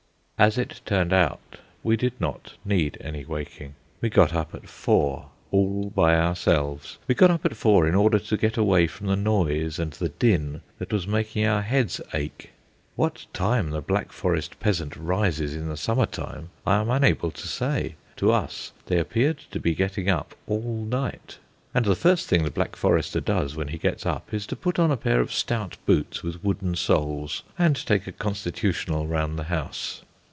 As 0.43 0.57
it 0.57 0.81
turned 0.87 1.13
out, 1.13 1.57
we 1.83 1.95
did 1.95 2.13
not 2.19 2.53
need 2.65 2.97
any 2.99 3.23
waking. 3.25 3.75
We 4.01 4.09
got 4.09 4.33
up 4.33 4.55
at 4.55 4.67
four, 4.67 5.29
all 5.51 5.91
by 5.91 6.15
ourselves. 6.17 6.97
We 7.07 7.13
got 7.13 7.29
up 7.29 7.45
at 7.45 7.55
four 7.55 7.87
in 7.87 7.93
order 7.93 8.17
to 8.17 8.37
get 8.37 8.57
away 8.57 8.87
from 8.87 9.05
the 9.05 9.15
noise 9.15 9.77
and 9.77 9.93
the 9.93 10.09
din 10.09 10.61
that 10.79 10.91
was 10.91 11.05
making 11.05 11.45
our 11.45 11.61
heads 11.61 12.01
ache. 12.11 12.49
What 12.95 13.27
time 13.33 13.69
the 13.69 13.83
Black 13.83 14.11
Forest 14.11 14.59
peasant 14.59 14.95
rises 14.95 15.53
in 15.53 15.67
the 15.69 15.77
summer 15.77 16.07
time 16.07 16.49
I 16.65 16.77
am 16.77 16.89
unable 16.89 17.29
to 17.29 17.47
say; 17.47 17.93
to 18.15 18.31
us 18.31 18.71
they 18.87 18.97
appeared 18.97 19.37
to 19.51 19.59
be 19.59 19.75
getting 19.75 20.09
up 20.09 20.33
all 20.47 20.85
night. 20.89 21.37
And 21.71 21.85
the 21.85 21.93
first 21.93 22.27
thing 22.27 22.45
the 22.45 22.49
Black 22.49 22.75
Forester 22.75 23.19
does 23.19 23.55
when 23.55 23.67
he 23.67 23.77
gets 23.77 24.07
up 24.07 24.33
is 24.33 24.47
to 24.47 24.55
put 24.55 24.79
on 24.79 24.89
a 24.89 24.97
pair 24.97 25.21
of 25.21 25.31
stout 25.31 25.77
boots 25.85 26.23
with 26.23 26.43
wooden 26.43 26.73
soles, 26.73 27.43
and 27.59 27.75
take 27.75 28.07
a 28.07 28.11
constitutional 28.11 29.05
round 29.05 29.37
the 29.37 29.43
house. 29.43 30.01